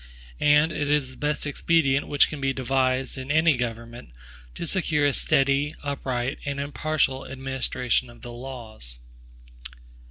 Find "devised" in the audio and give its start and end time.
2.53-3.19